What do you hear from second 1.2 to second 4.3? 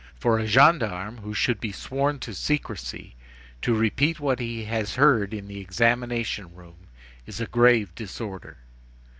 should be sworn to secrecy, to repeat